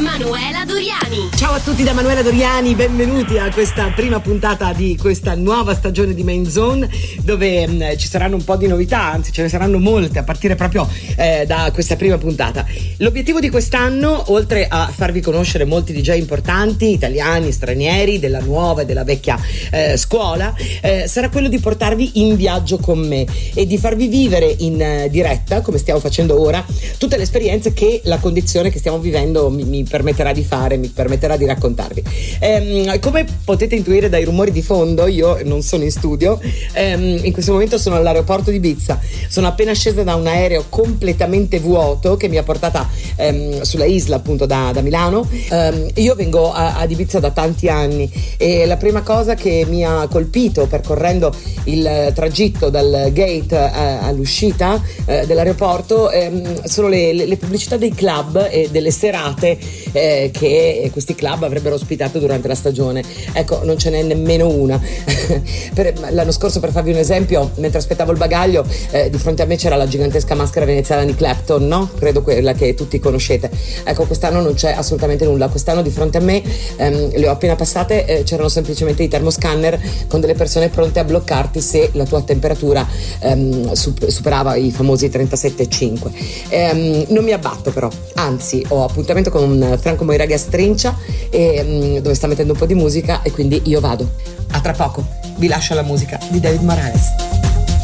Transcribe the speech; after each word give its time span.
Manuela 0.00 0.64
Doriani. 0.66 1.30
Ciao 1.34 1.54
a 1.54 1.60
tutti 1.60 1.82
da 1.82 1.92
Manuela 1.94 2.22
Doriani, 2.22 2.74
benvenuti 2.74 3.38
a 3.38 3.50
questa 3.50 3.88
prima 3.94 4.20
puntata 4.20 4.72
di 4.74 4.96
questa 4.96 5.34
nuova 5.34 5.74
stagione 5.74 6.12
di 6.12 6.22
Main 6.22 6.48
Zone 6.48 6.88
dove 7.22 7.66
mh, 7.66 7.72
mm, 7.72 7.96
ci 7.96 8.06
saranno 8.06 8.36
un 8.36 8.44
po' 8.44 8.56
di 8.56 8.66
novità, 8.66 9.12
anzi 9.12 9.32
ce 9.32 9.42
ne 9.42 9.48
saranno 9.48 9.78
molte 9.78 10.18
a 10.18 10.24
partire 10.24 10.56
proprio 10.56 10.86
eh, 11.16 11.44
da 11.46 11.70
questa 11.72 11.96
prima 11.96 12.18
puntata. 12.18 12.66
L'obiettivo 12.98 13.40
di 13.40 13.48
quest'anno, 13.48 14.32
oltre 14.32 14.66
a 14.68 14.92
farvi 14.94 15.22
conoscere 15.22 15.64
molti 15.64 15.92
DJ 15.92 16.18
importanti, 16.18 16.92
italiani, 16.92 17.50
stranieri, 17.50 18.18
della 18.18 18.40
nuova 18.40 18.82
e 18.82 18.84
della 18.84 19.04
vecchia 19.04 19.38
eh, 19.70 19.96
scuola, 19.96 20.54
eh, 20.82 21.06
sarà 21.08 21.30
quello 21.30 21.48
di 21.48 21.58
portarvi 21.58 22.20
in 22.20 22.36
viaggio 22.36 22.76
con 22.76 22.98
me 22.98 23.26
e 23.54 23.66
di 23.66 23.78
farvi 23.78 24.06
vivere 24.08 24.54
in 24.58 24.80
eh, 24.82 25.08
diretta, 25.08 25.62
come 25.62 25.78
stiamo 25.78 25.98
facendo 25.98 26.38
ora, 26.38 26.62
tutte 26.98 27.16
le 27.16 27.22
esperienze 27.22 27.72
che 27.72 28.02
la 28.04 28.18
condizione 28.18 28.59
situazione 28.60 28.70
che 28.70 28.78
stiamo 28.78 28.98
vivendo 28.98 29.50
mi, 29.50 29.64
mi 29.64 29.84
permetterà 29.84 30.32
di 30.32 30.44
fare, 30.44 30.76
mi 30.76 30.88
permetterà 30.88 31.36
di 31.36 31.46
raccontarvi. 31.46 32.02
Ehm, 32.40 32.98
come 33.00 33.24
potete 33.44 33.74
intuire 33.74 34.08
dai 34.08 34.24
rumori 34.24 34.50
di 34.52 34.62
fondo, 34.62 35.06
io 35.06 35.38
non 35.44 35.62
sono 35.62 35.84
in 35.84 35.90
studio, 35.90 36.38
ehm, 36.72 37.20
in 37.22 37.32
questo 37.32 37.52
momento 37.52 37.78
sono 37.78 37.96
all'aeroporto 37.96 38.50
di 38.50 38.60
Bizza, 38.60 38.98
sono 39.28 39.46
appena 39.46 39.72
scesa 39.72 40.02
da 40.02 40.14
un 40.14 40.26
aereo 40.26 40.66
completamente 40.68 41.58
vuoto 41.58 42.16
che 42.16 42.28
mi 42.28 42.36
ha 42.36 42.42
portata 42.42 42.88
ehm, 43.16 43.62
sulla 43.62 43.86
isla 43.86 44.16
appunto 44.16 44.46
da, 44.46 44.70
da 44.72 44.80
Milano. 44.80 45.26
Ehm, 45.50 45.88
io 45.94 46.14
vengo 46.14 46.52
a, 46.52 46.76
ad 46.76 46.90
Ibiza 46.90 47.20
da 47.20 47.30
tanti 47.30 47.68
anni 47.68 48.10
e 48.36 48.66
la 48.66 48.76
prima 48.76 49.02
cosa 49.02 49.34
che 49.34 49.64
mi 49.68 49.84
ha 49.84 50.06
colpito 50.08 50.66
percorrendo 50.66 51.32
il 51.64 52.12
tragitto 52.14 52.68
dal 52.70 53.10
gate 53.12 53.56
eh, 53.56 53.98
all'uscita 54.02 54.80
eh, 55.06 55.26
dell'aeroporto 55.26 56.10
ehm, 56.10 56.64
sono 56.64 56.88
le, 56.88 57.12
le, 57.12 57.26
le 57.26 57.36
pubblicità 57.36 57.76
dei 57.76 57.92
club 57.92 58.48
e 58.50 58.68
delle 58.70 58.90
serate 58.90 59.58
eh, 59.92 60.30
che 60.32 60.88
questi 60.92 61.14
club 61.14 61.42
avrebbero 61.42 61.74
ospitato 61.74 62.18
durante 62.18 62.48
la 62.48 62.54
stagione. 62.54 63.02
Ecco, 63.32 63.64
non 63.64 63.78
ce 63.78 63.90
n'è 63.90 64.02
nemmeno 64.02 64.48
una. 64.48 64.80
per, 65.74 65.94
l'anno 66.10 66.32
scorso, 66.32 66.60
per 66.60 66.70
farvi 66.70 66.90
un 66.90 66.98
esempio, 66.98 67.50
mentre 67.56 67.78
aspettavo 67.78 68.12
il 68.12 68.18
bagaglio, 68.18 68.64
eh, 68.90 69.10
di 69.10 69.18
fronte 69.18 69.42
a 69.42 69.46
me 69.46 69.56
c'era 69.56 69.76
la 69.76 69.86
gigantesca 69.86 70.34
maschera 70.34 70.64
veneziana 70.66 71.04
di 71.04 71.14
Clapton, 71.14 71.66
no? 71.66 71.90
Credo 71.98 72.22
quella 72.22 72.52
che 72.52 72.74
tutti 72.74 72.98
conoscete. 72.98 73.50
Ecco, 73.84 74.04
quest'anno 74.04 74.40
non 74.40 74.54
c'è 74.54 74.72
assolutamente 74.72 75.24
nulla. 75.24 75.48
Quest'anno 75.48 75.82
di 75.82 75.90
fronte 75.90 76.18
a 76.18 76.20
me, 76.20 76.42
ehm, 76.76 77.10
le 77.16 77.28
ho 77.28 77.32
appena 77.32 77.56
passate, 77.56 78.04
eh, 78.04 78.22
c'erano 78.24 78.48
semplicemente 78.48 79.02
i 79.02 79.08
termoscanner 79.08 79.80
con 80.08 80.20
delle 80.20 80.34
persone 80.34 80.68
pronte 80.68 80.98
a 80.98 81.04
bloccarti 81.04 81.60
se 81.60 81.90
la 81.92 82.04
tua 82.04 82.22
temperatura 82.22 82.86
ehm, 83.20 83.72
superava 83.72 84.56
i 84.56 84.70
famosi 84.70 85.08
37,5. 85.08 86.10
Ehm, 86.48 87.04
non 87.08 87.24
mi 87.24 87.32
abbatto 87.32 87.70
però, 87.70 87.88
anzi 88.14 88.39
anzi 88.40 88.64
ho 88.68 88.84
appuntamento 88.84 89.30
con 89.30 89.76
Franco 89.78 90.04
Moiraga 90.04 90.36
Strincia 90.38 90.96
e, 91.28 91.62
mm, 91.62 91.96
dove 91.98 92.14
sta 92.14 92.26
mettendo 92.26 92.54
un 92.54 92.58
po' 92.58 92.66
di 92.66 92.74
musica 92.74 93.20
e 93.22 93.30
quindi 93.30 93.60
io 93.66 93.80
vado. 93.80 94.08
A 94.52 94.60
tra 94.60 94.72
poco 94.72 95.06
vi 95.36 95.46
lascio 95.46 95.74
la 95.74 95.82
musica 95.82 96.18
di 96.30 96.40
David 96.40 96.62
Morales. 96.62 97.04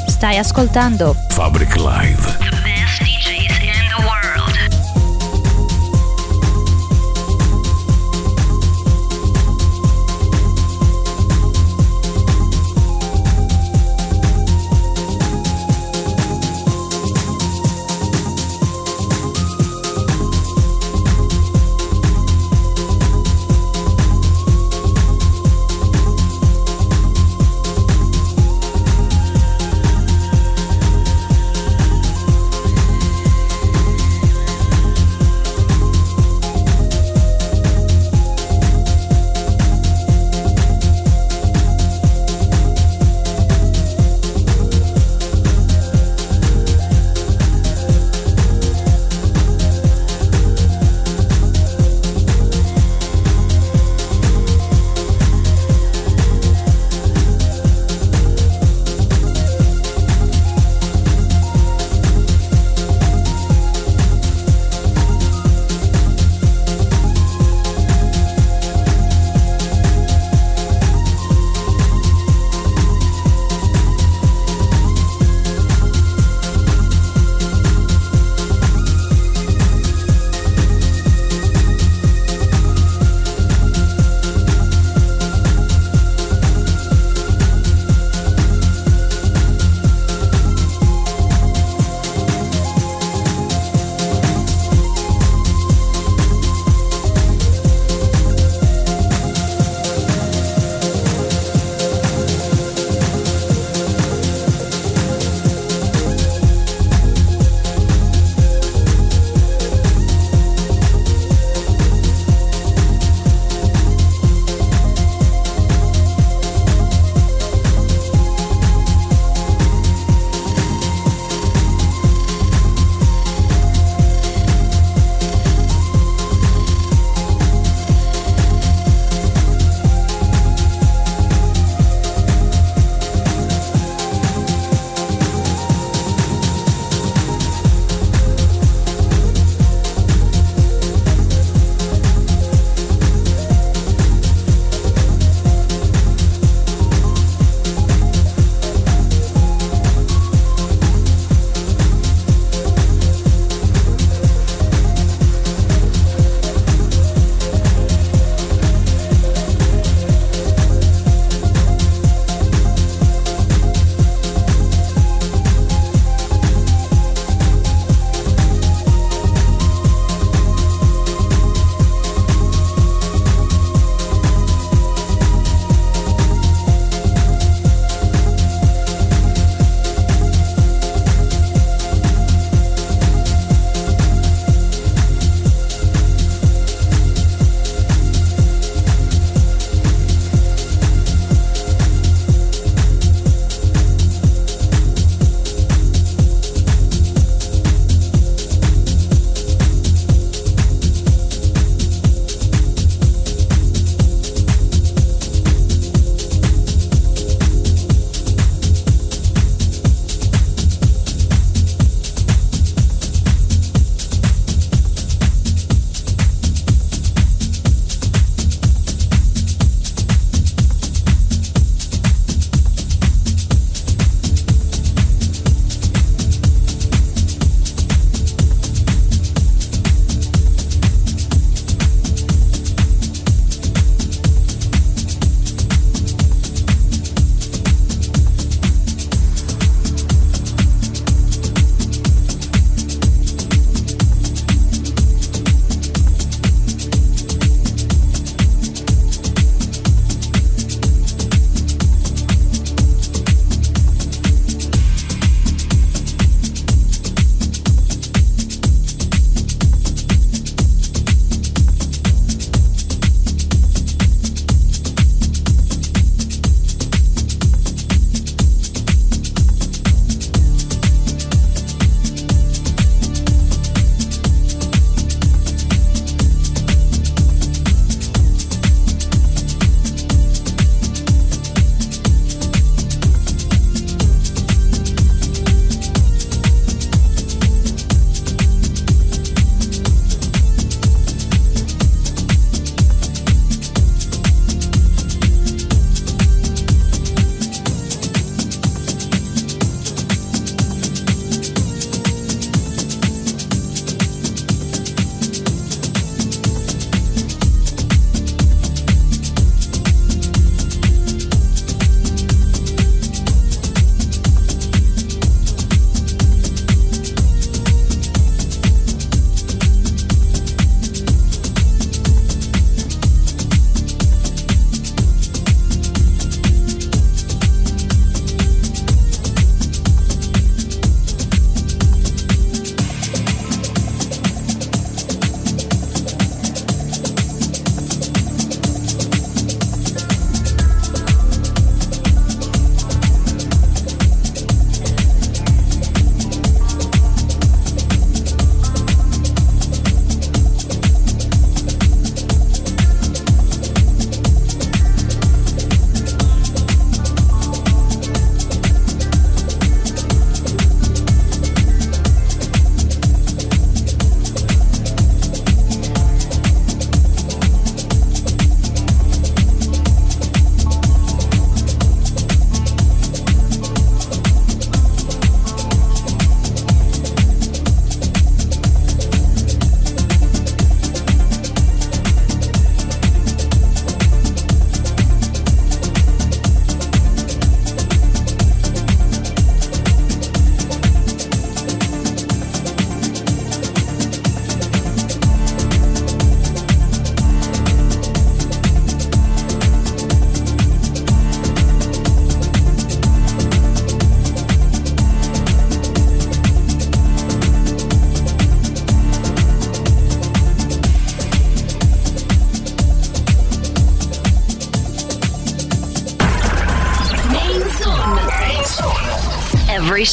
Stai 0.08 0.38
ascoltando 0.38 1.14
Fabric 1.28 1.76
Live. 1.76 2.65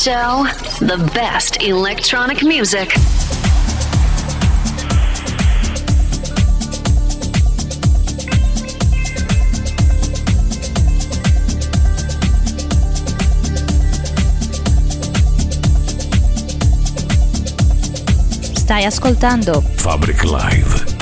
Show, 0.04 0.44
the 0.82 0.98
best 1.14 1.62
electronic 1.62 2.44
music. 2.44 2.94
Stai 18.58 18.84
ascoltando 18.84 19.62
Fabric 19.78 20.26
Live. 20.26 20.93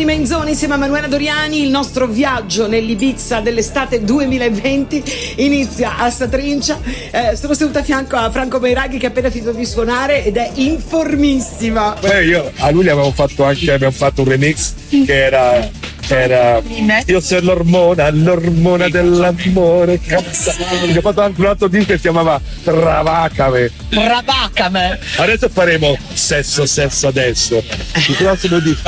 Di 0.00 0.06
Menzone 0.06 0.50
insieme 0.52 0.74
a 0.74 0.76
Manuela 0.78 1.08
Doriani, 1.08 1.62
il 1.62 1.68
nostro 1.68 2.06
viaggio 2.06 2.66
nell'Ibiza 2.66 3.40
dell'estate 3.40 4.02
2020 4.02 5.02
inizia 5.36 5.98
a 5.98 6.08
Satrincia. 6.08 6.80
Eh, 7.10 7.36
sono 7.36 7.52
seduta 7.52 7.80
a 7.80 7.82
fianco 7.82 8.16
a 8.16 8.30
Franco 8.30 8.60
Meiraghi 8.60 8.96
che 8.96 9.04
ha 9.04 9.08
appena 9.10 9.28
finito 9.28 9.52
di 9.52 9.66
suonare 9.66 10.24
ed 10.24 10.38
è 10.38 10.52
informissima. 10.54 11.96
Beh, 12.00 12.24
io 12.24 12.50
a 12.60 12.70
lui 12.70 12.84
gli 12.84 12.88
avevo 12.88 13.10
fatto 13.10 13.44
anche 13.44 13.70
abbiamo 13.70 13.92
fatto 13.92 14.22
un 14.22 14.28
remix 14.28 14.72
che 14.88 15.24
era 15.24 15.68
era 16.12 16.60
io 17.06 17.20
sono 17.20 17.40
l'ormona, 17.42 18.10
l'ormona 18.10 18.88
dell'amore. 18.88 20.00
Cazzo. 20.00 20.50
Ho 20.50 21.00
fatto 21.00 21.20
anche 21.20 21.40
un 21.40 21.46
altro 21.46 21.68
disco 21.68 21.86
che 21.86 21.96
si 21.96 22.00
chiamava 22.00 22.40
Travacame. 22.64 23.70
Rabacame! 23.90 24.98
Adesso 25.16 25.48
faremo 25.48 25.96
sesso, 26.30 26.64
sesso 26.64 27.08
adesso. 27.08 27.56
Il 28.08 28.14
prossimo 28.16 28.60
disco. 28.60 28.82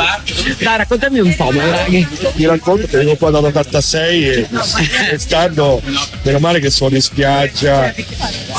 Dai, 0.60 0.76
raccontami 0.76 1.18
un 1.18 1.34
po', 1.34 1.50
Meiraghi. 1.50 2.06
Ti 2.36 2.46
racconto 2.46 2.86
che 2.86 2.96
vengo 2.98 3.16
qua 3.16 3.30
dall'86 3.30 3.96
e 3.98 4.48
quest'anno, 5.08 5.82
meno 6.22 6.38
male 6.38 6.60
che 6.60 6.70
sono 6.70 6.94
in 6.94 7.02
spiaggia, 7.02 7.92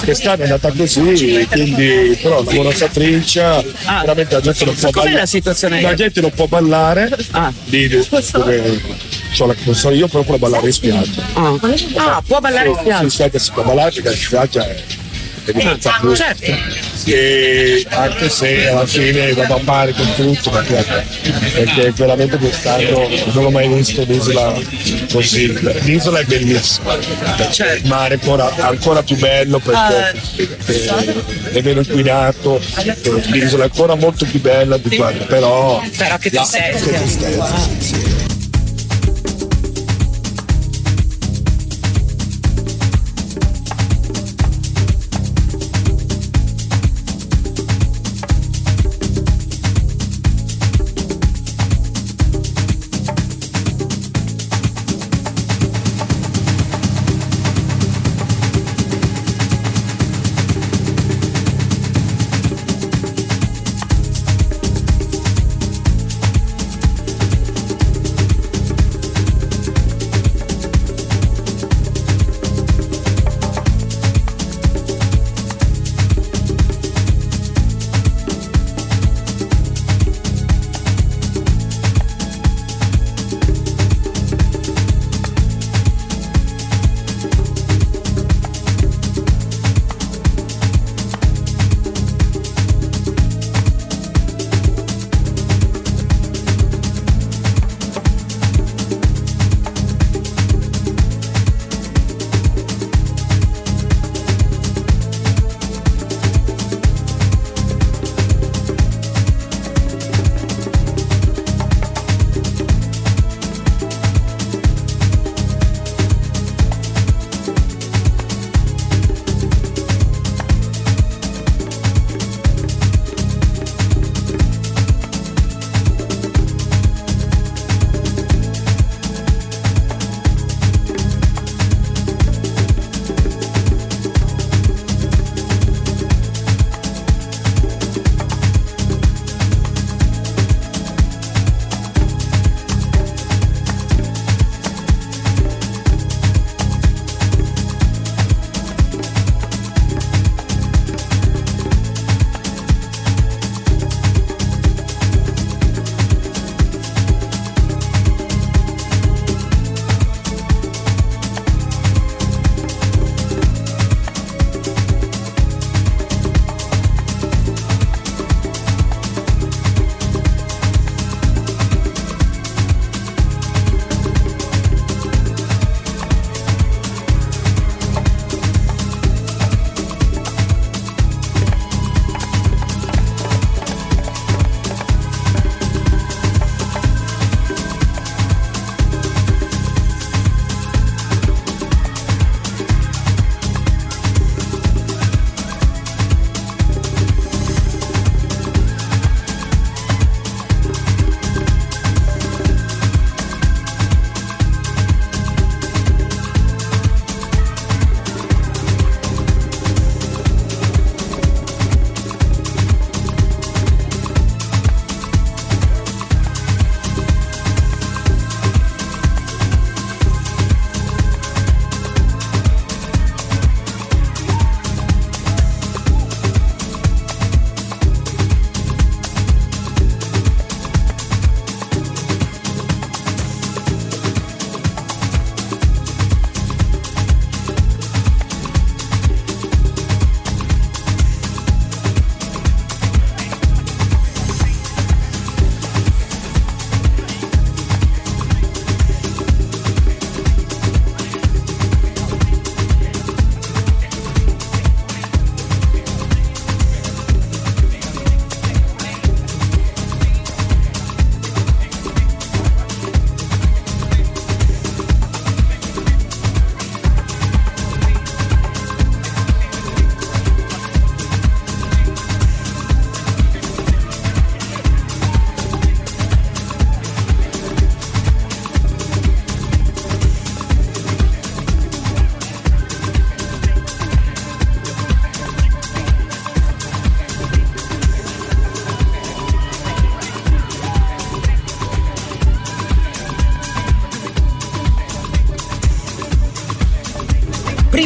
quest'anno 0.03 0.41
è 0.41 0.43
andata 0.43 0.69
così, 0.71 1.47
quindi 1.49 2.17
però 2.21 2.43
lavoro 2.43 2.69
a 2.69 2.75
Satrincia, 2.75 3.63
veramente 4.01 4.35
la 4.35 4.41
gente 4.41 4.65
non 4.65 4.75
può 4.75 4.89
ballare. 4.89 5.15
la 5.15 5.25
situazione? 5.25 5.81
La 5.81 5.93
gente 5.93 6.19
non 6.21 6.31
può 6.31 6.45
ballare, 6.47 7.09
Ah. 7.31 7.53
di, 7.63 7.87
dove, 7.87 8.81
c'ho 9.37 9.45
la- 9.45 9.55
so 9.73 9.89
io 9.91 10.07
però 10.09 10.23
può 10.23 10.37
ballare 10.37 10.65
in 10.65 10.73
spiaggia. 10.73 11.21
Ah, 11.35 11.57
Ah, 11.95 12.21
può 12.25 12.39
ballare 12.41 12.67
in 12.67 12.75
Sì, 12.75 12.81
spiaggia? 12.81 13.09
spiaggia 13.09 13.39
si 13.39 13.51
può 13.53 13.63
ballare 13.63 13.91
perché 13.91 14.09
in 14.09 14.15
spiaggia 14.17 14.67
è, 14.67 14.75
è 15.45 15.51
diversa 15.51 15.97
più. 15.99 16.15
Certo. 16.15 16.51
E 17.05 17.85
anche 17.89 18.29
se 18.29 18.67
alla 18.67 18.85
fine 18.85 19.33
vado 19.33 19.55
a 19.55 19.61
mare 19.63 19.93
con 19.93 20.07
tutto 20.15 20.49
perché, 20.51 20.85
perché 21.53 21.91
veramente 21.95 22.37
quest'anno 22.37 23.09
non 23.33 23.45
ho 23.45 23.49
mai 23.49 23.67
visto 23.67 24.01
un'isola 24.01 24.53
così. 25.11 25.53
L'isola 25.81 26.19
è 26.19 26.23
bellissima, 26.23 26.93
il 26.95 27.81
mare 27.85 28.15
è 28.15 28.19
ancora, 28.21 28.53
ancora 28.59 29.03
più 29.03 29.17
bello 29.17 29.59
perché 29.59 30.21
eh, 30.65 31.49
è 31.51 31.61
meno 31.61 31.81
inquinato, 31.81 32.61
eh, 32.77 32.95
l'isola 33.31 33.63
è 33.63 33.67
ancora 33.67 33.95
molto 33.95 34.25
più 34.25 34.39
bella 34.39 34.77
di 34.77 34.95
quanto, 34.95 35.25
però 35.25 35.81
Però 35.97 36.17
che 36.17 36.29
tristezza. 36.29 36.85
che 36.85 36.91
tristezza, 36.97 37.55
sì, 37.57 37.85
sì. 37.85 38.12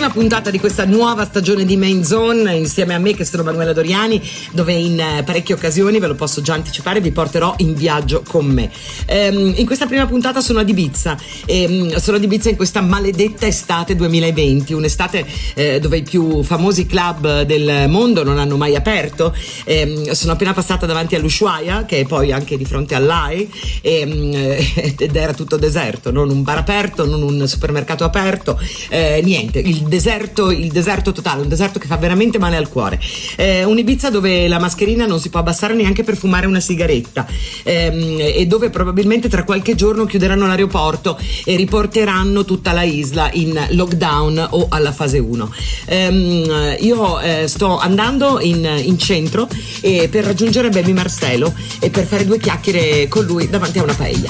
Prima 0.08 0.10
puntata 0.10 0.50
di 0.50 0.60
questa 0.60 0.86
nuova 0.86 1.26
stagione 1.26 1.66
di 1.66 1.76
Main 1.76 2.04
Zone 2.04 2.56
insieme 2.56 2.94
a 2.94 2.98
me 2.98 3.14
che 3.14 3.26
sono 3.26 3.44
Manuela 3.44 3.74
Doriani 3.74 4.22
dove 4.52 4.74
in 4.74 5.00
eh, 5.00 5.24
parecchie 5.24 5.56
occasioni, 5.56 6.00
ve 6.00 6.08
lo 6.08 6.16
posso 6.16 6.42
già 6.42 6.54
anticipare, 6.54 7.02
vi 7.02 7.12
porterò 7.12 7.56
in 7.58 7.74
viaggio 7.74 8.24
con 8.26 8.46
me. 8.46 8.70
Ehm, 9.06 9.54
in 9.56 9.66
questa 9.66 9.86
prima 9.86 10.06
puntata 10.06 10.42
sono 10.42 10.60
ad 10.60 10.70
Ibiza 10.70 11.18
ehm, 11.46 11.96
sono 11.98 12.18
ad 12.18 12.24
Ibiza 12.24 12.50
in 12.50 12.56
questa 12.56 12.82
maledetta 12.82 13.48
estate 13.48 13.96
2020, 13.96 14.74
un'estate 14.74 15.26
eh, 15.56 15.80
dove 15.80 15.98
i 15.98 16.04
più 16.04 16.44
famosi 16.44 16.86
club 16.86 17.42
del 17.42 17.90
mondo 17.90 18.24
non 18.24 18.38
hanno 18.38 18.58
mai 18.58 18.76
aperto. 18.76 19.36
Ehm, 19.66 20.12
sono 20.12 20.34
appena 20.34 20.54
passata 20.54 20.86
davanti 20.86 21.16
all'Ushuaia 21.16 21.86
che 21.86 22.02
è 22.02 22.06
poi 22.06 22.32
anche 22.32 22.58
di 22.58 22.66
fronte 22.66 22.96
all'AI 22.96 23.52
e, 23.82 24.96
ed 24.98 25.16
era 25.16 25.34
tutto 25.34 25.58
deserto, 25.58 26.12
non 26.12 26.30
un 26.30 26.44
bar 26.44 26.58
aperto, 26.58 27.06
non 27.06 27.22
un 27.22 27.48
supermercato 27.48 28.04
aperto, 28.04 28.60
eh, 28.90 29.22
niente, 29.24 29.60
il 29.60 29.80
deserto, 29.80 29.96
il 29.98 30.72
deserto 30.72 31.12
totale, 31.12 31.42
un 31.42 31.48
deserto 31.48 31.80
che 31.80 31.88
fa 31.88 31.98
veramente 31.98 32.38
male 32.38 32.58
al 32.58 32.70
cuore. 32.70 33.00
Eh, 33.36 33.64
un 33.64 33.78
Ibiza 33.78 34.10
dove 34.10 34.48
la 34.48 34.60
mascherina 34.60 35.06
non 35.06 35.20
si 35.20 35.30
può 35.30 35.40
abbassare 35.40 35.74
neanche 35.74 36.04
per 36.04 36.16
fumare 36.16 36.48
una 36.48 36.60
sigaretta 36.60 37.26
ehm, 37.64 38.18
e 38.20 38.46
dove 38.46 38.70
probabilmente 38.70 39.30
tra 39.30 39.44
qualche 39.44 39.76
giorno 39.76 40.06
chiuderanno 40.06 40.48
l'aeroporto 40.48 41.20
e 41.46 41.56
riporteranno 41.56 42.46
tutta 42.46 42.72
la 42.72 42.84
isla 42.84 43.30
in 43.34 43.68
lockdown 43.72 44.48
o 44.52 44.68
alla 44.70 44.92
fase 44.92 45.20
1. 45.20 45.54
Ehm, 45.86 46.76
io 46.80 47.20
eh, 47.20 47.48
sto 47.48 47.78
andando 47.78 48.40
in, 48.40 48.66
in 48.84 48.98
centro 48.98 49.48
per 49.82 50.24
raggiungere 50.24 50.70
Baby 50.70 50.94
Marcelo 50.94 51.54
e 51.80 51.90
per 51.90 52.06
fare 52.06 52.26
due 52.26 52.40
chiacchiere 52.40 53.08
con 53.08 53.26
lui 53.26 53.50
davanti 53.50 53.80
a 53.80 53.84
una 53.84 53.94
paella. 53.94 54.30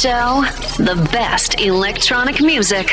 Show, 0.00 0.40
the 0.78 0.96
best 1.12 1.60
electronic 1.60 2.40
music. 2.40 2.90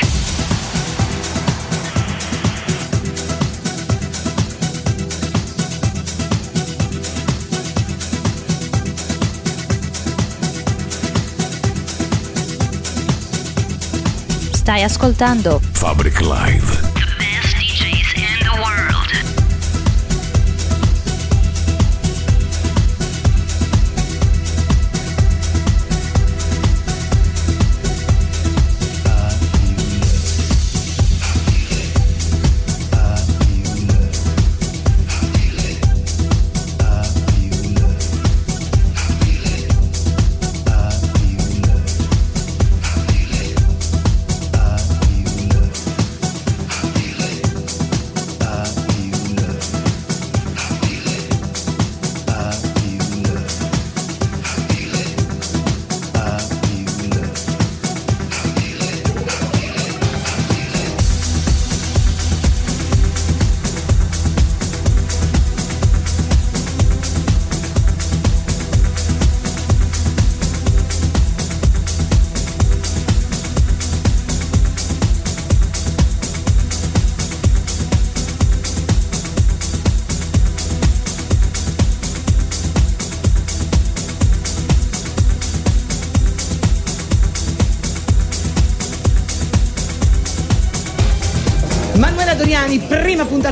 Stai 14.52 14.82
ascoltando 14.82 15.60
Fabric 15.72 16.20
Live. 16.20 16.87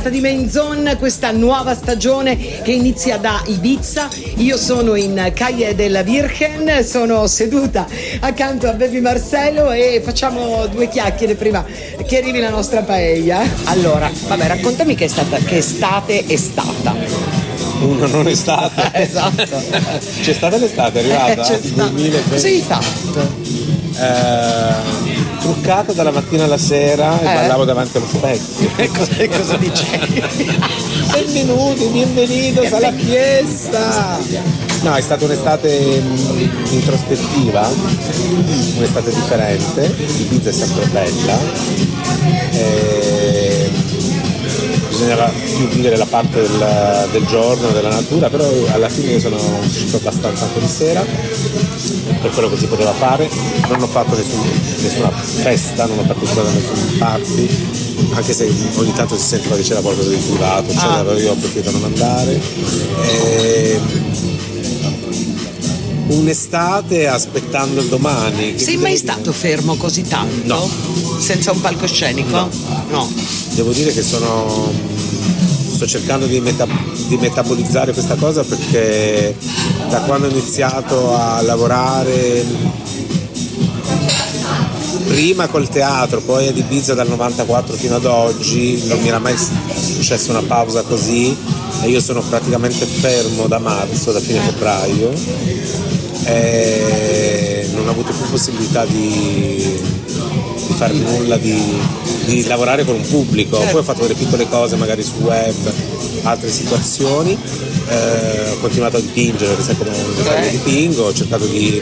Puntata 0.07 0.09
di 0.09 0.19
Main 0.19 0.49
Zone, 0.49 0.97
questa 0.97 1.31
nuova 1.31 1.75
stagione 1.75 2.61
che 2.61 2.71
inizia 2.71 3.17
da 3.17 3.41
Ibiza. 3.45 4.07
Io 4.37 4.57
sono 4.57 4.95
in 4.95 5.31
Calle 5.33 5.75
della 5.75 6.01
Virgen, 6.01 6.83
sono 6.83 7.27
seduta 7.27 7.85
accanto 8.19 8.67
a 8.67 8.73
Baby 8.73 8.99
Marcello 8.99 9.71
e 9.71 10.01
facciamo 10.03 10.65
due 10.67 10.87
chiacchiere 10.87 11.35
prima 11.35 11.65
che 12.05 12.17
arrivi 12.17 12.39
la 12.39 12.49
nostra 12.49 12.81
paella. 12.81 13.41
Allora, 13.65 14.09
vabbè, 14.27 14.47
raccontami 14.47 14.95
che, 14.95 15.05
è 15.05 15.09
stata, 15.09 15.37
che 15.37 15.57
estate 15.57 16.25
è 16.25 16.35
stata. 16.35 16.95
Uno 17.81 18.07
non 18.07 18.27
è 18.27 18.35
stata. 18.35 18.93
esatto. 18.95 19.61
C'è 20.21 20.33
stata 20.33 20.57
l'estate, 20.57 20.99
è 20.99 21.03
arrivata? 21.03 21.31
Eh, 21.31 21.45
c'è 21.47 21.61
stata. 21.61 21.91
Cosa 22.29 22.47
hai 22.47 22.61
fatto? 22.61 23.55
Eh 23.99 25.16
truccato 25.47 25.93
dalla 25.93 26.11
mattina 26.11 26.43
alla 26.43 26.57
sera 26.57 27.19
e 27.21 27.23
eh? 27.23 27.33
ballavo 27.33 27.63
davanti 27.63 27.97
allo 27.97 28.07
specchio. 28.07 28.69
E 28.77 28.89
cosa, 28.89 29.27
cosa 29.27 29.57
dicevi? 29.57 30.21
Benvenuti, 31.11 31.85
bienvenidos 31.85 32.71
alla 32.73 32.91
fiesta! 32.91 34.19
No, 34.81 34.93
è 34.93 35.01
stata 35.01 35.25
un'estate 35.25 36.01
mm, 36.01 36.71
introspettiva, 36.71 37.67
un'estate 38.75 39.09
differente, 39.09 39.95
Ibiza 39.97 40.49
è 40.49 40.51
sempre 40.51 40.85
bella. 40.87 41.39
E 42.51 43.71
bisognava 44.89 45.29
più 45.29 45.67
vivere 45.69 45.95
la 45.95 46.05
parte 46.05 46.41
del, 46.41 47.07
del, 47.11 47.25
giorno, 47.25 47.69
della 47.69 47.89
natura, 47.89 48.29
però 48.29 48.45
alla 48.73 48.89
fine 48.89 49.13
io 49.13 49.19
sono 49.19 49.37
uscito 49.61 49.97
abbastanza 49.97 50.45
anche 50.45 50.59
di 50.59 50.67
sera 50.67 51.05
per 52.21 52.31
quello 52.31 52.49
che 52.49 52.57
si 52.57 52.65
poteva 52.65 52.93
fare, 52.93 53.29
non 53.69 53.81
ho 53.81 53.87
fatto 53.87 54.15
nessun, 54.15 54.41
nessuna 54.81 55.09
festa, 55.09 55.85
non 55.85 55.99
ho 55.99 56.03
partecipato 56.03 56.47
a 56.47 56.51
nessun 56.51 56.97
party, 56.97 57.49
anche 58.13 58.33
se 58.33 58.51
ogni 58.75 58.93
tanto 58.93 59.17
si 59.17 59.25
sentiva 59.25 59.55
che 59.55 59.63
c'era 59.63 59.81
qualcosa 59.81 60.09
di 60.09 60.15
privato, 60.15 60.71
eccetera, 60.71 61.11
ah. 61.11 61.19
io 61.19 61.31
ho 61.31 61.35
preferito 61.35 61.71
non 61.71 61.83
andare. 61.83 62.41
E 63.01 63.79
un'estate 66.07 67.07
aspettando 67.07 67.81
il 67.81 67.87
domani. 67.87 68.57
Sei 68.57 68.77
mai 68.77 68.97
stato 68.97 69.31
fermo 69.31 69.75
così 69.75 70.03
tanto? 70.03 70.45
No. 70.45 70.69
Senza 71.19 71.51
un 71.51 71.61
palcoscenico? 71.61 72.29
No. 72.29 72.49
no. 72.89 73.11
Devo 73.51 73.71
dire 73.71 73.91
che 73.91 74.01
sono. 74.01 74.71
sto 75.73 75.87
cercando 75.87 76.25
di, 76.25 76.39
meta... 76.39 76.67
di 77.07 77.17
metabolizzare 77.17 77.93
questa 77.93 78.15
cosa 78.15 78.43
perché 78.43 79.35
da 79.89 80.01
quando 80.01 80.27
ho 80.27 80.29
iniziato 80.29 81.15
a 81.15 81.41
lavorare 81.41 82.45
prima 85.07 85.47
col 85.47 85.69
teatro, 85.69 86.21
poi 86.21 86.47
ad 86.47 86.57
Ibiza 86.57 86.93
dal 86.93 87.07
94 87.07 87.75
fino 87.75 87.95
ad 87.95 88.05
oggi, 88.05 88.83
non 88.87 88.99
mi 88.99 89.07
era 89.07 89.19
mai 89.19 89.35
successa 89.37 90.31
una 90.31 90.43
pausa 90.43 90.83
così 90.83 91.35
e 91.81 91.89
io 91.89 92.01
sono 92.01 92.21
praticamente 92.21 92.85
fermo 92.85 93.47
da 93.47 93.59
marzo, 93.59 94.11
da 94.11 94.19
fine 94.19 94.39
febbraio 94.39 95.11
e 96.25 97.69
non 97.73 97.87
ho 97.87 97.91
avuto 97.91 98.11
più 98.11 98.29
possibilità 98.29 98.85
di, 98.85 99.79
di 100.67 100.73
fare 100.75 100.93
nulla, 100.93 101.37
di, 101.37 101.79
di, 102.25 102.45
lavorare 102.45 102.83
con 102.83 102.95
un 102.95 103.07
pubblico. 103.07 103.57
Poi 103.57 103.79
ho 103.79 103.83
fatto 103.83 104.01
delle 104.01 104.15
piccole 104.15 104.47
cose 104.49 104.75
magari 104.75 105.03
sul 105.03 105.23
web, 105.23 105.55
altre 106.23 106.51
situazioni, 106.51 107.37
eh, 107.89 108.51
ho 108.51 108.57
continuato 108.59 108.97
a 108.97 108.99
dipingere, 108.99 109.53
perché 109.53 109.63
sai 109.63 109.77
come 109.77 110.47
eh. 110.47 110.49
dipingo, 110.51 111.03
ho 111.03 111.13
cercato 111.13 111.45
di... 111.45 111.81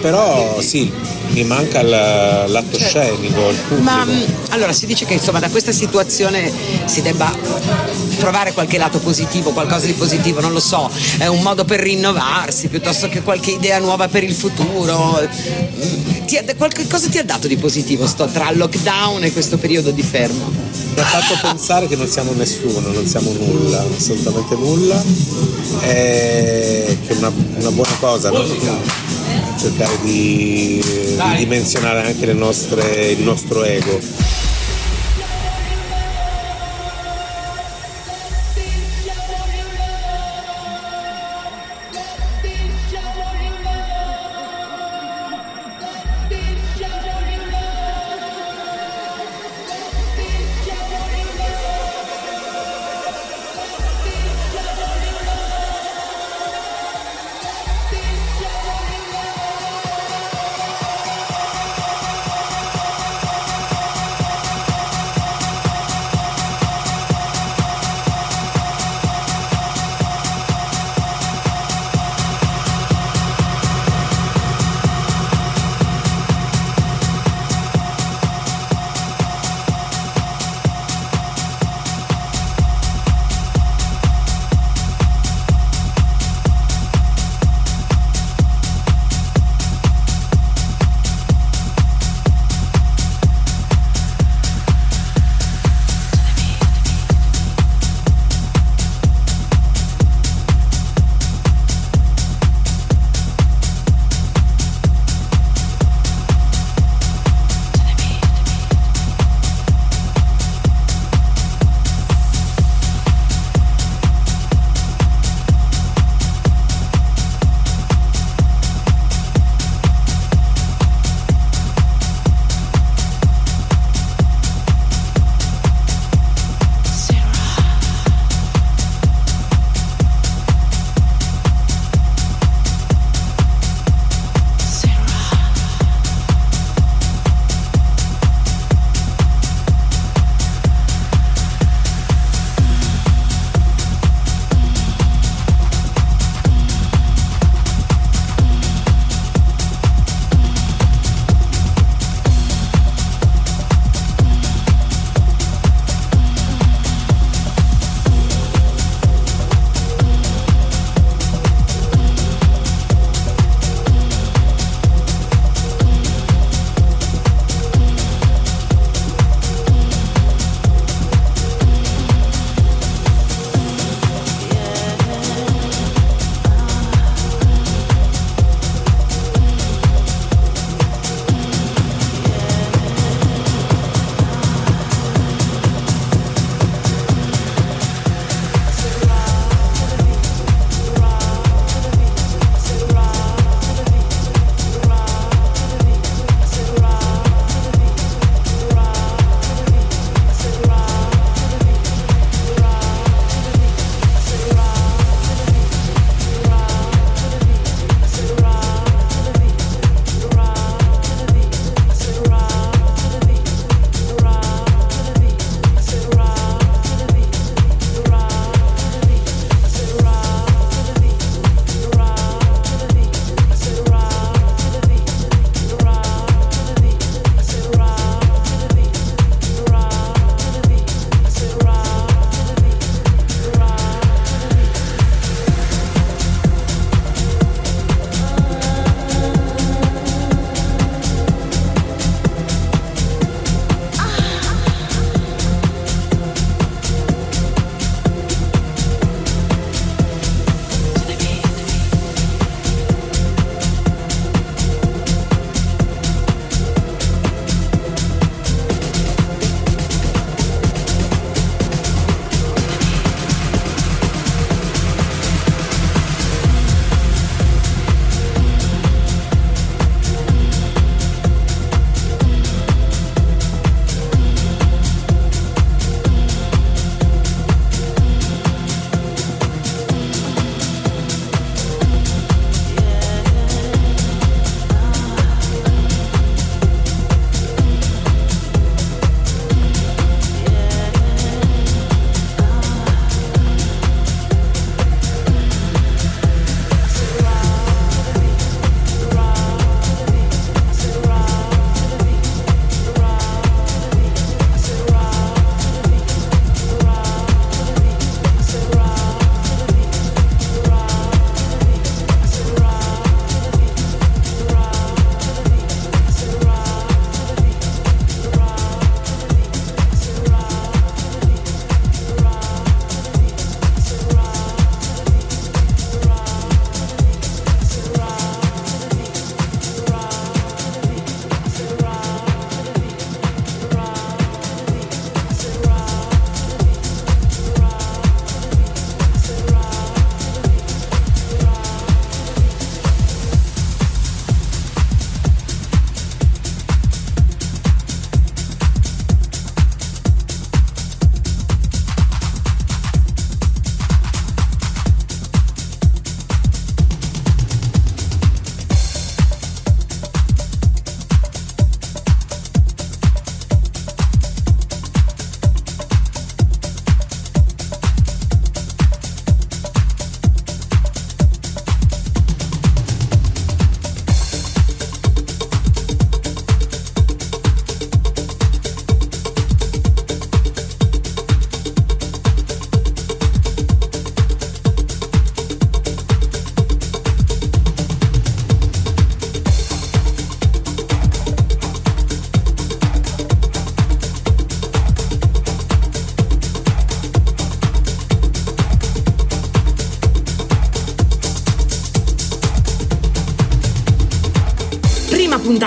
però 0.00 0.60
sì, 0.60 0.90
mi 1.30 1.44
manca 1.44 1.82
l'atto 1.82 2.76
certo. 2.76 2.98
scenico, 2.98 3.48
il 3.50 3.56
pubblico. 3.56 3.82
Ma 3.82 4.04
mm, 4.04 4.22
allora 4.50 4.72
si 4.72 4.86
dice 4.86 5.04
che 5.04 5.14
insomma 5.14 5.38
da 5.38 5.48
questa 5.48 5.72
situazione 5.72 6.50
si 6.86 7.02
debba 7.02 7.32
trovare 8.18 8.52
qualche 8.52 8.78
lato 8.78 8.98
positivo, 8.98 9.50
qualcosa 9.50 9.86
di 9.86 9.92
positivo, 9.92 10.40
non 10.40 10.52
lo 10.52 10.60
so, 10.60 10.90
è 11.18 11.26
un 11.26 11.42
modo 11.42 11.64
per 11.64 11.80
rinnovarsi 11.80 12.68
piuttosto 12.68 13.08
che 13.08 13.22
qualche 13.22 13.52
idea 13.52 13.78
nuova 13.78 14.08
per 14.08 14.24
il 14.24 14.34
futuro. 14.34 15.20
Ti 16.26 16.38
ha, 16.38 16.44
qualche 16.56 16.86
cosa 16.86 17.08
ti 17.08 17.18
ha 17.18 17.24
dato 17.24 17.46
di 17.46 17.56
positivo 17.56 18.06
sto, 18.06 18.26
tra 18.26 18.50
lockdown 18.50 19.24
e 19.24 19.32
questo 19.32 19.58
periodo 19.58 19.90
di 19.90 20.02
fermo? 20.02 20.50
Mi 20.94 21.00
ha 21.00 21.04
fatto 21.04 21.38
pensare 21.42 21.88
che 21.88 21.96
non 21.96 22.06
siamo 22.06 22.32
nessuno, 22.32 22.88
non 22.92 23.06
siamo 23.06 23.32
nulla, 23.32 23.84
assolutamente 23.96 24.54
nulla, 24.54 25.02
e 25.80 26.98
che 27.06 27.12
è 27.12 27.16
una, 27.16 27.32
una 27.56 27.70
buona 27.70 27.94
cosa, 28.00 28.30
no? 28.30 28.44
cercare 29.58 29.98
di, 30.02 30.82
di 30.82 31.36
dimensionare 31.38 32.06
anche 32.06 32.26
nostre, 32.34 33.10
il 33.10 33.22
nostro 33.22 33.64
ego. 33.64 33.98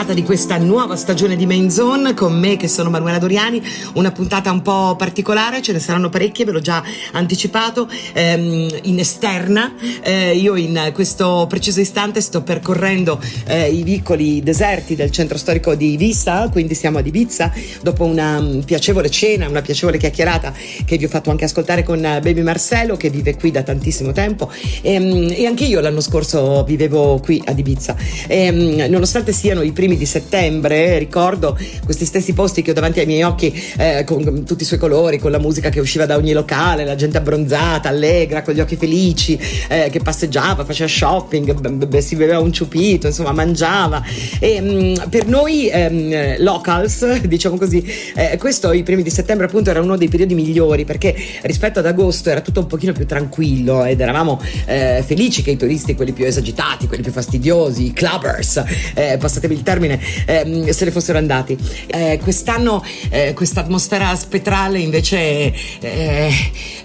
Puntata 0.07 0.13
di 0.13 0.23
questa 0.23 0.57
nuova 0.57 0.95
stagione 0.95 1.35
di 1.35 1.45
Main 1.45 1.69
Zone 1.69 2.13
con 2.13 2.37
me 2.37 2.55
che 2.55 2.69
sono 2.69 2.89
Manuela 2.89 3.17
Doriani, 3.17 3.61
una 3.95 4.11
puntata 4.11 4.51
un 4.51 4.61
po' 4.61 4.95
particolare, 4.95 5.61
ce 5.61 5.73
ne 5.73 5.79
saranno 5.79 6.07
parecchie, 6.07 6.45
ve 6.45 6.51
l'ho 6.51 6.61
già 6.61 6.81
anticipato, 7.11 7.89
ehm, 8.13 8.69
in 8.83 8.99
esterna. 8.99 9.73
Eh, 10.01 10.37
io 10.37 10.55
in 10.55 10.91
questo 10.93 11.45
preciso 11.49 11.81
istante 11.81 12.21
sto 12.21 12.41
percorrendo 12.41 13.19
eh, 13.47 13.69
i 13.69 13.83
vicoli 13.83 14.41
deserti 14.41 14.95
del 14.95 15.11
centro 15.11 15.37
storico 15.37 15.75
di 15.75 15.93
Ibiza, 15.93 16.47
quindi 16.49 16.73
siamo 16.73 16.99
ad 16.99 17.05
Ibiza, 17.05 17.51
dopo 17.81 18.05
una 18.05 18.37
um, 18.37 18.61
piacevole 18.63 19.09
cena, 19.09 19.49
una 19.49 19.61
piacevole 19.61 19.97
chiacchierata 19.97 20.53
che 20.85 20.97
vi 20.97 21.03
ho 21.03 21.09
fatto 21.09 21.31
anche 21.31 21.43
ascoltare 21.43 21.83
con 21.83 21.99
Baby 21.99 22.43
Marcello 22.43 22.95
che 22.95 23.09
vive 23.09 23.35
qui 23.35 23.51
da 23.51 23.63
tantissimo 23.63 24.13
tempo 24.13 24.49
e, 24.81 24.97
um, 24.97 25.33
e 25.35 25.45
anche 25.45 25.65
io 25.65 25.81
l'anno 25.81 26.01
scorso 26.01 26.63
vivevo 26.63 27.19
qui 27.19 27.41
ad 27.43 27.59
Ibiza. 27.59 27.95
E, 28.27 28.49
um, 28.49 28.89
nonostante 28.89 29.33
siano 29.33 29.63
i 29.63 29.73
primi 29.73 29.95
di 29.97 30.05
settembre, 30.05 30.97
ricordo 30.97 31.57
questi 31.83 32.05
stessi 32.05 32.33
posti 32.33 32.61
che 32.61 32.71
ho 32.71 32.73
davanti 32.73 32.99
ai 32.99 33.05
miei 33.05 33.23
occhi 33.23 33.53
eh, 33.77 34.03
con 34.05 34.43
tutti 34.45 34.63
i 34.63 34.65
suoi 34.65 34.79
colori, 34.79 35.19
con 35.19 35.31
la 35.31 35.39
musica 35.39 35.69
che 35.69 35.79
usciva 35.79 36.05
da 36.05 36.15
ogni 36.15 36.33
locale, 36.33 36.85
la 36.85 36.95
gente 36.95 37.17
abbronzata, 37.17 37.89
allegra, 37.89 38.41
con 38.41 38.53
gli 38.53 38.59
occhi 38.59 38.75
felici, 38.75 39.39
eh, 39.67 39.89
che 39.91 39.99
passeggiava, 39.99 40.65
faceva 40.65 40.89
shopping, 40.89 41.53
b- 41.53 41.85
b- 41.85 41.97
si 41.97 42.15
beveva 42.15 42.39
un 42.39 42.51
ciupito, 42.53 43.07
insomma 43.07 43.31
mangiava. 43.31 44.03
E 44.39 44.61
mh, 44.61 44.65
mm, 44.67 44.93
per 45.09 45.27
noi 45.27 45.69
ehm, 45.69 46.41
locals, 46.43 47.21
diciamo 47.25 47.57
così, 47.57 47.83
eh, 48.15 48.37
questo 48.37 48.71
i 48.71 48.83
primi 48.83 49.03
di 49.03 49.09
settembre 49.09 49.45
appunto 49.45 49.69
era 49.69 49.81
uno 49.81 49.97
dei 49.97 50.07
periodi 50.07 50.35
migliori 50.35 50.85
perché 50.85 51.15
rispetto 51.43 51.79
ad 51.79 51.85
agosto 51.85 52.29
era 52.29 52.41
tutto 52.41 52.59
un 52.59 52.67
pochino 52.67 52.93
più 52.93 53.05
tranquillo 53.05 53.83
ed 53.85 53.99
eravamo 53.99 54.39
eh, 54.65 55.03
felici 55.05 55.41
che 55.41 55.51
i 55.51 55.57
turisti, 55.57 55.95
quelli 55.95 56.11
più 56.11 56.25
esagitati, 56.25 56.87
quelli 56.87 57.03
più 57.03 57.11
fastidiosi, 57.11 57.87
i 57.87 57.93
clubbers, 57.93 58.63
eh, 58.93 59.17
passatemi 59.17 59.53
il 59.53 59.63
termine, 59.63 59.86
ehm, 60.25 60.69
se 60.69 60.85
ne 60.85 60.91
fossero 60.91 61.17
andati. 61.17 61.57
Eh, 61.87 62.19
quest'anno 62.21 62.83
eh, 63.09 63.33
questa 63.33 63.61
atmosfera 63.61 64.15
spettrale 64.15 64.79
invece 64.79 65.53
eh, 65.79 66.31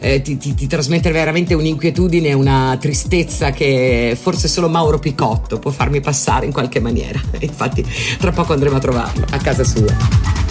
eh, 0.01 0.23
ti, 0.23 0.37
ti, 0.37 0.55
ti, 0.55 0.67
trasmette 0.67 1.11
veramente 1.11 1.55
un'inquietudine, 1.55 2.33
una 2.33 2.77
tristezza 2.81 3.51
che 3.51 4.17
forse 4.21 4.49
solo 4.49 4.69
Mauro 4.69 4.99
Picotto 4.99 5.59
può 5.59 5.71
farmi 5.71 6.01
passare 6.01 6.47
in 6.47 6.53
qualche 6.53 6.81
maniera. 6.81 7.21
Infatti 7.41 7.85
tra 8.19 8.33
poco 8.33 8.53
andremo 8.53 8.77
a 8.77 8.81
trovarlo 8.81 9.27
a 9.31 9.39
casa 9.39 9.65
sua. 9.65 10.42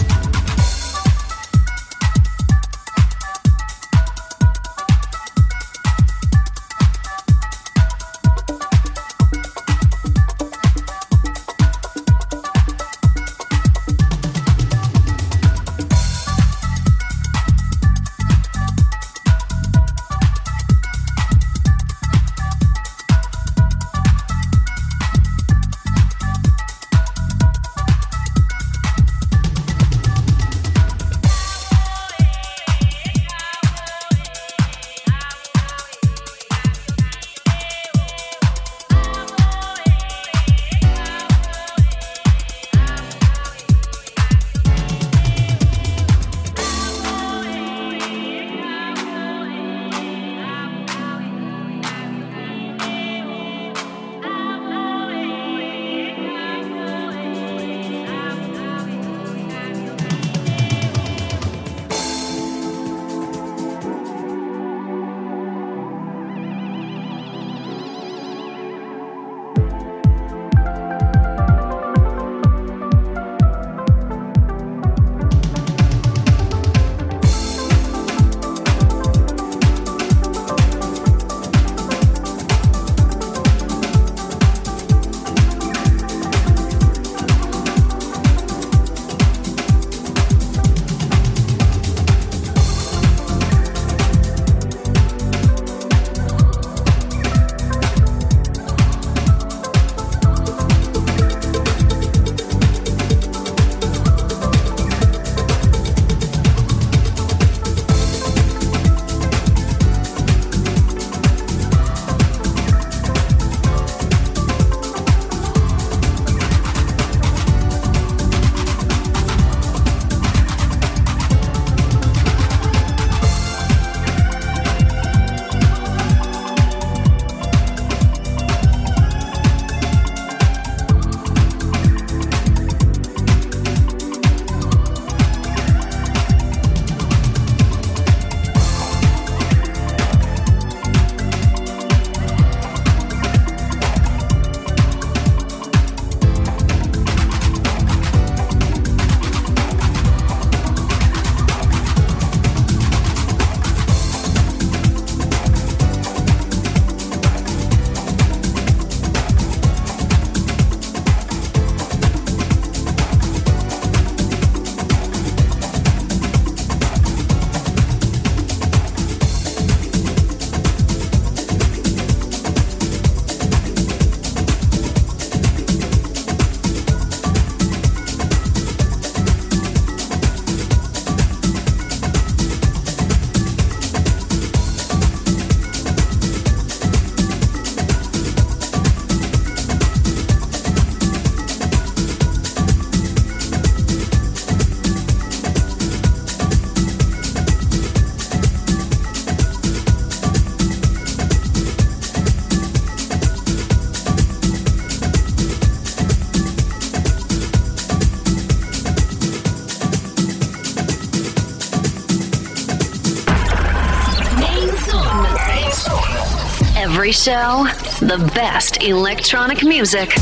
Show, 217.22 217.64
the 218.00 218.18
best 218.34 218.82
electronic 218.82 219.62
music. 219.62 220.12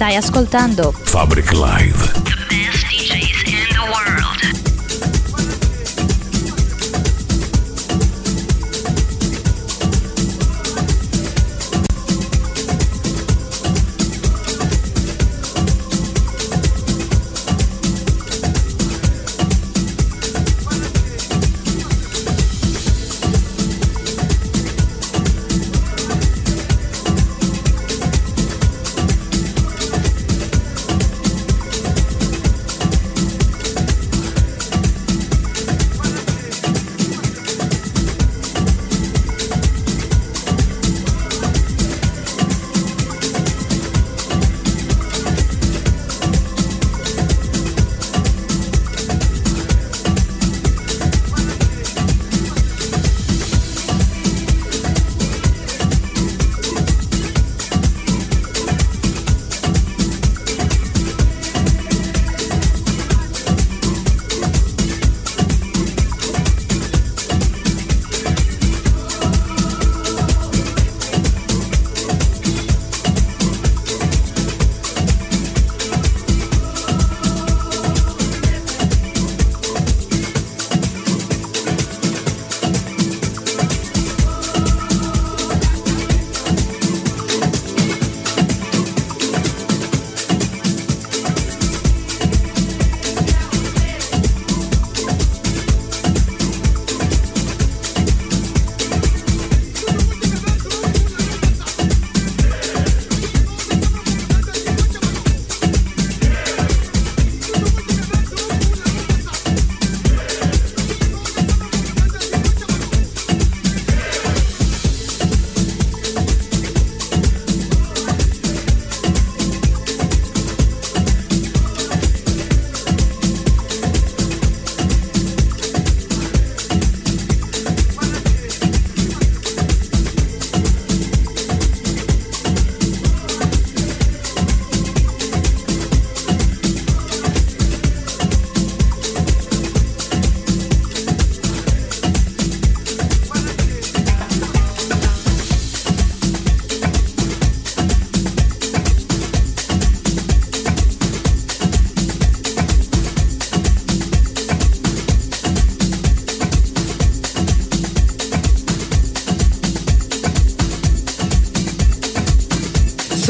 Stai 0.00 0.16
ascoltando 0.16 0.94
Fabric 1.04 1.52
Live. 1.52 2.19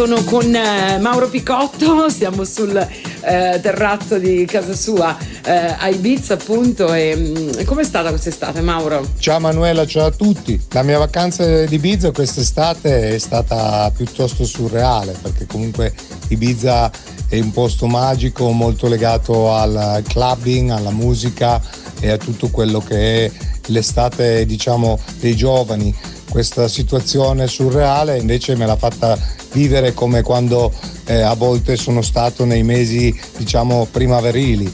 Sono 0.00 0.24
con 0.24 0.54
eh, 0.54 0.96
Mauro 0.98 1.28
Picotto, 1.28 2.08
siamo 2.08 2.44
sul 2.44 2.74
eh, 2.74 3.60
terrazzo 3.60 4.16
di 4.16 4.46
casa 4.46 4.72
sua 4.74 5.14
eh, 5.44 5.76
a 5.78 5.88
Ibiza 5.90 6.34
appunto 6.34 6.94
e 6.94 7.14
mm, 7.14 7.64
com'è 7.66 7.84
stata 7.84 8.08
quest'estate 8.08 8.62
Mauro? 8.62 9.06
Ciao 9.18 9.38
Manuela, 9.40 9.84
ciao 9.84 10.06
a 10.06 10.10
tutti. 10.10 10.58
La 10.70 10.82
mia 10.84 10.96
vacanza 10.96 11.66
di 11.66 11.74
Ibiza 11.74 12.12
quest'estate 12.12 13.14
è 13.14 13.18
stata 13.18 13.92
piuttosto 13.94 14.46
surreale 14.46 15.14
perché 15.20 15.44
comunque 15.44 15.92
Ibiza 16.28 16.90
è 17.28 17.38
un 17.38 17.50
posto 17.50 17.86
magico 17.86 18.50
molto 18.52 18.88
legato 18.88 19.52
al 19.52 20.02
clubbing, 20.08 20.70
alla 20.70 20.92
musica 20.92 21.60
e 22.00 22.08
a 22.08 22.16
tutto 22.16 22.48
quello 22.48 22.80
che 22.80 23.26
è 23.26 23.30
l'estate 23.66 24.46
diciamo 24.46 24.98
dei 25.20 25.36
giovani 25.36 25.94
questa 26.30 26.68
situazione 26.68 27.46
surreale 27.46 28.16
invece 28.16 28.56
me 28.56 28.64
l'ha 28.64 28.76
fatta 28.76 29.18
vivere 29.52 29.92
come 29.92 30.22
quando 30.22 30.72
eh, 31.04 31.20
a 31.20 31.34
volte 31.34 31.76
sono 31.76 32.00
stato 32.00 32.44
nei 32.44 32.62
mesi 32.62 33.14
diciamo 33.36 33.86
primaverili. 33.90 34.72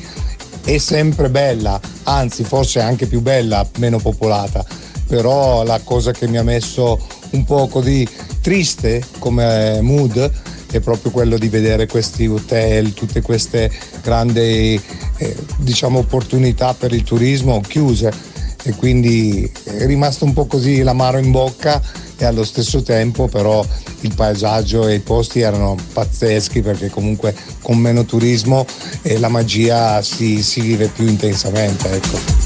È 0.62 0.78
sempre 0.78 1.30
bella, 1.30 1.80
anzi 2.04 2.44
forse 2.44 2.80
anche 2.80 3.06
più 3.06 3.20
bella, 3.20 3.66
meno 3.78 3.98
popolata, 3.98 4.64
però 5.06 5.62
la 5.62 5.80
cosa 5.82 6.12
che 6.12 6.28
mi 6.28 6.38
ha 6.38 6.42
messo 6.42 7.04
un 7.30 7.44
po' 7.44 7.68
così 7.68 8.06
triste 8.40 9.02
come 9.18 9.80
mood 9.80 10.30
è 10.70 10.80
proprio 10.80 11.10
quello 11.10 11.38
di 11.38 11.48
vedere 11.48 11.86
questi 11.86 12.26
hotel, 12.26 12.92
tutte 12.92 13.22
queste 13.22 13.70
grandi 14.02 14.80
eh, 15.18 15.36
diciamo, 15.58 16.00
opportunità 16.00 16.74
per 16.74 16.92
il 16.92 17.02
turismo 17.02 17.60
chiuse 17.60 18.34
e 18.66 18.74
quindi 18.74 19.50
è 19.62 19.86
rimasto 19.86 20.24
un 20.24 20.32
po' 20.32 20.46
così 20.46 20.82
l'amaro 20.82 21.18
in 21.18 21.30
bocca 21.30 21.80
e 22.18 22.24
allo 22.24 22.44
stesso 22.44 22.82
tempo 22.82 23.28
però 23.28 23.64
il 24.00 24.12
paesaggio 24.14 24.88
e 24.88 24.94
i 24.94 25.00
posti 25.00 25.40
erano 25.40 25.76
pazzeschi 25.92 26.62
perché 26.62 26.90
comunque 26.90 27.34
con 27.62 27.78
meno 27.78 28.04
turismo 28.04 28.66
eh, 29.02 29.18
la 29.18 29.28
magia 29.28 30.02
si, 30.02 30.42
si 30.42 30.60
vive 30.60 30.88
più 30.88 31.06
intensamente. 31.06 31.90
Ecco. 31.90 32.45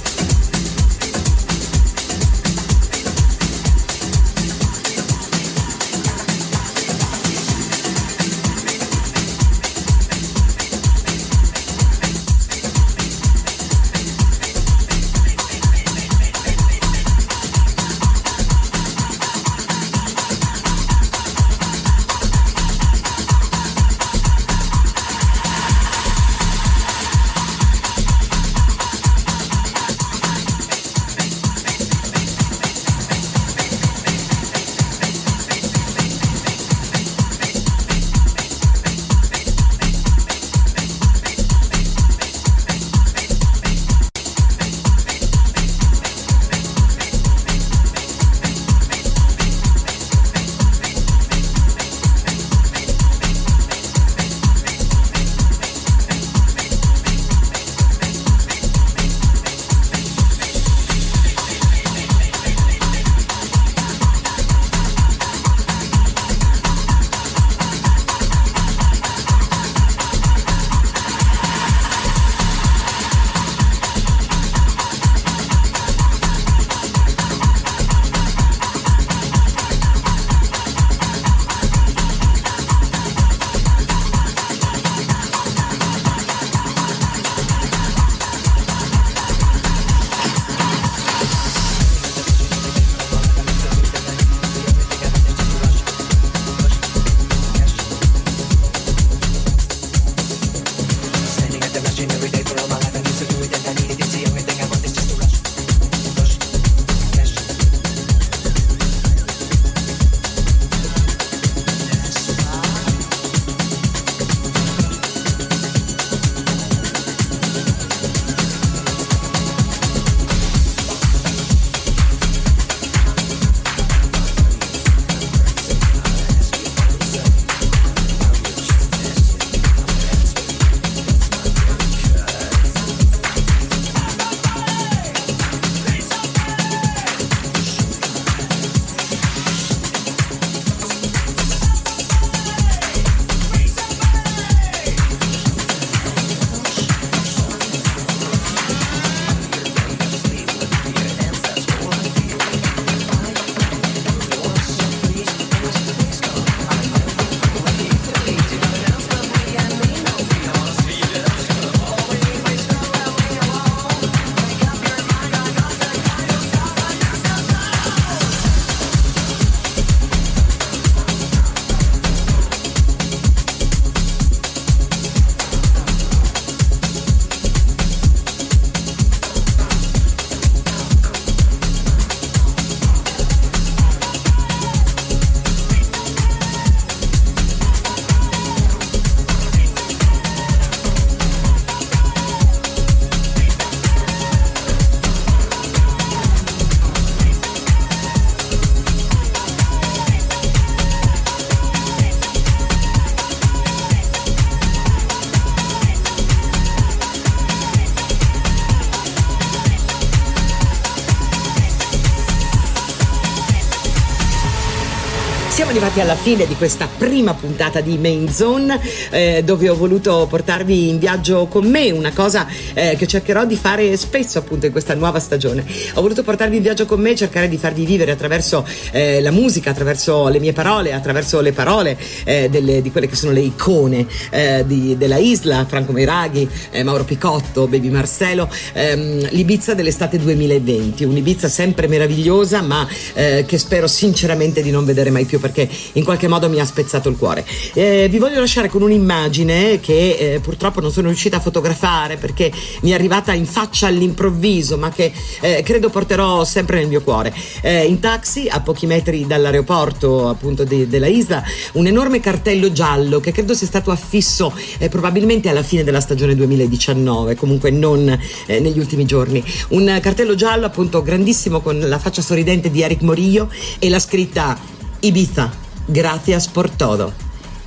Siamo 215.71 215.87
arrivati 215.87 216.05
alla 216.05 216.21
fine 216.21 216.49
di 216.49 216.57
questa 216.57 216.89
prima 216.99 217.33
puntata 217.33 217.81
di 217.81 217.97
Main 217.97 218.29
Zone 218.29 218.81
eh, 219.11 219.43
dove 219.45 219.69
ho 219.69 219.77
voluto 219.77 220.27
portarvi 220.29 220.89
in 220.89 220.99
viaggio 220.99 221.47
con 221.47 221.65
me, 221.65 221.93
una 221.93 222.11
cosa 222.11 222.45
eh, 222.75 222.97
che 222.99 223.07
cercherò 223.07 223.45
di 223.45 223.55
fare 223.55 223.97
spesso 223.97 224.41
appunto 224.41 224.67
in 224.67 224.73
questa 224.73 224.95
nuova 224.95 225.21
stagione. 225.21 225.65
Ho 225.95 226.01
voluto 226.01 226.25
portarvi 226.25 226.57
in 226.57 226.63
viaggio 226.63 226.87
con 226.87 227.01
me, 227.01 227.15
cercare 227.15 227.49
di 227.49 227.57
farvi 227.57 227.85
vivere 227.85 228.11
attraverso 228.11 228.67
eh, 228.91 229.21
la 229.21 229.31
musica, 229.31 229.71
attraverso 229.71 230.27
le 230.27 230.41
mie 230.41 230.53
parole, 230.53 230.93
attraverso 230.93 231.41
le 231.41 231.53
parole 231.53 231.97
eh, 232.25 232.49
delle, 232.51 232.83
di 232.83 232.91
quelle 232.91 233.07
che 233.07 233.15
sono 233.15 233.31
le 233.31 233.43
icone 233.43 234.09
eh, 234.31 234.65
di, 234.67 234.97
della 234.97 235.19
Isla, 235.19 235.67
Franco 235.69 235.93
Meiraghi, 235.93 236.51
eh, 236.73 236.83
Mauro 236.83 237.05
Picotto, 237.05 237.69
Baby 237.69 237.91
Marcelo, 237.91 238.51
ehm, 238.73 239.29
l'Ibiza 239.31 239.75
dell'estate 239.75 240.19
2020, 240.19 241.05
un'Ibiza 241.05 241.49
sempre 241.49 241.87
meravigliosa 241.87 242.61
ma 242.61 242.89
che 243.13 243.59
spero 243.59 243.87
sinceramente 243.87 244.63
di 244.63 244.71
non 244.71 244.85
vedere 244.85 245.11
mai 245.11 245.25
più 245.25 245.39
perché 245.39 245.60
in 245.95 246.05
qualche 246.05 246.29
modo 246.29 246.49
mi 246.49 246.61
ha 246.61 246.65
spezzato 246.65 247.09
il 247.09 247.17
cuore. 247.17 247.45
Eh, 247.75 248.09
vi 248.11 248.19
voglio 248.19 248.41
lasciare 248.41 248.69
con 248.69 248.83
un'immagine 248.83 249.81
che 249.81 250.35
eh, 250.35 250.41
purtroppo 250.41 250.81
non 250.81 250.93
sono 250.93 251.09
riuscita 251.09 251.39
a 251.39 251.41
fotografare 251.41 252.17
perché 252.17 252.53
mi 252.83 252.91
è 252.91 252.95
arrivata 252.95 253.33
in 253.33 253.47
faccia 253.47 253.87
all'improvviso, 253.87 254.77
ma 254.77 254.91
che 254.91 255.13
eh, 255.41 255.63
credo 255.63 255.89
porterò 255.91 256.45
sempre 256.45 256.79
nel 256.79 256.89
mio 256.89 257.03
cuore. 257.03 257.35
Eh, 257.63 257.85
in 257.85 257.99
taxi, 258.01 258.49
a 258.49 258.61
pochi 258.61 258.87
metri 258.87 259.27
dall'aeroporto 259.27 260.29
appunto 260.29 260.65
de- 260.65 260.89
della 260.89 261.07
isla, 261.07 261.43
un 261.73 261.87
enorme 261.87 262.21
cartello 262.21 262.73
giallo 262.73 263.21
che 263.21 263.33
credo 263.33 263.55
sia 263.55 263.67
stato 263.67 263.91
affisso 263.91 264.53
eh, 264.79 264.89
probabilmente 264.89 265.49
alla 265.49 265.63
fine 265.63 265.85
della 265.85 266.01
stagione 266.01 266.35
2019, 266.35 267.35
comunque 267.37 267.71
non 267.71 268.09
eh, 268.47 268.61
negli 268.61 268.79
ultimi 268.79 269.05
giorni. 269.05 269.43
Un 269.69 269.99
cartello 270.01 270.35
giallo 270.35 270.67
appunto 270.67 271.03
grandissimo 271.03 271.61
con 271.61 271.79
la 271.79 271.99
faccia 271.99 272.23
sorridente 272.23 272.71
di 272.71 272.83
Eric 272.83 273.03
Morillo 273.03 273.51
e 273.79 273.89
la 273.89 273.99
scritta 273.99 274.79
Ibiza, 275.03 275.51
gracias 275.89 276.49
por 276.49 276.69
todo. 276.69 277.13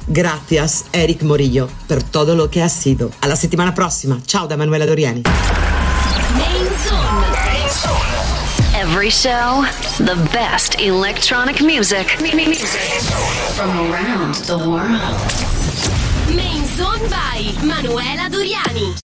Gracias 0.07 0.85
Eric 0.91 1.23
Morillo 1.23 1.69
per 1.87 2.03
todo 2.03 2.35
lo 2.35 2.49
que 2.49 2.61
has 2.61 2.73
sido. 2.73 3.09
Alla 3.21 3.35
settimana 3.35 3.73
prossima. 3.73 4.19
Ciao 4.25 4.47
da 4.47 4.57
Manuela 4.57 4.85
Doriani. 4.85 5.23
Main 6.35 6.67
Zone. 6.87 7.25
Every 8.75 9.09
show, 9.09 9.63
the 9.97 10.15
best 10.33 10.75
electronic 10.79 11.61
music. 11.61 12.17
From 13.55 13.69
around 13.91 14.35
the 14.45 14.57
world. 14.57 14.99
Main 16.35 16.65
Zone 16.75 17.07
by 17.09 17.53
Manuela 17.63 18.29
Doriani. 18.29 18.91